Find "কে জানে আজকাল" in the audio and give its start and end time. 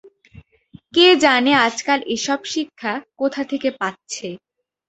0.93-1.99